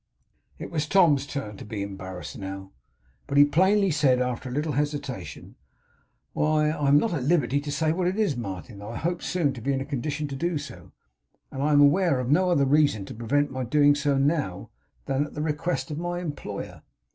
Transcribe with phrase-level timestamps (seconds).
[0.57, 2.71] It was Tom's turn to be embarrassed now;
[3.27, 5.53] but he plainly said, after a little hesitation:
[6.33, 9.21] 'Why, I am not at liberty to say what it is, Martin; though I hope
[9.21, 10.91] soon to be in a condition to do so,
[11.51, 14.71] and am aware of no other reason to prevent my doing so now,
[15.05, 16.81] than the request of my employer.